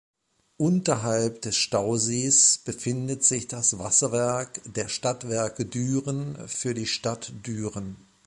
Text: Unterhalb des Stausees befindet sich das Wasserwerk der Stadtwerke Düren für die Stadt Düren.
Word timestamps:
Unterhalb 0.57 1.43
des 1.43 1.55
Stausees 1.57 2.57
befindet 2.57 3.23
sich 3.23 3.47
das 3.47 3.77
Wasserwerk 3.77 4.59
der 4.73 4.87
Stadtwerke 4.87 5.63
Düren 5.67 6.39
für 6.47 6.73
die 6.73 6.87
Stadt 6.87 7.31
Düren. 7.45 7.97